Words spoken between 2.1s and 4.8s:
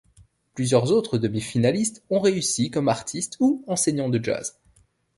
réussi comme artistes ou enseignants de jazz.